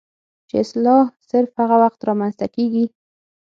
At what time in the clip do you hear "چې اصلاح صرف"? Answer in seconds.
0.47-1.49